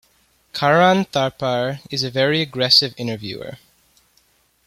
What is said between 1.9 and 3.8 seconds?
is a very aggressive interviewer.